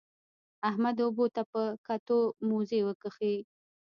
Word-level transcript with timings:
احمد 0.69 0.97
اوبو 1.05 1.25
ته 1.35 1.41
په 1.51 1.61
کتو؛ 1.87 2.19
موزې 2.47 2.79
وکښې. 2.87 3.35